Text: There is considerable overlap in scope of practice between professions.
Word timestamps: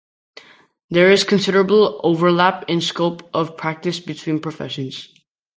There 0.89 1.11
is 1.11 1.23
considerable 1.23 2.01
overlap 2.03 2.65
in 2.67 2.81
scope 2.81 3.29
of 3.35 3.55
practice 3.55 3.99
between 3.99 4.39
professions. 4.39 5.13